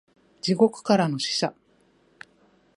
[0.41, 1.53] 地獄からの使者